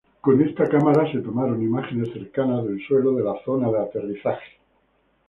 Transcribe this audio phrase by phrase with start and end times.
[0.19, 4.53] Con esta cámara se tomaron imágenes cercanas del suelo de la zona de aterrizaje.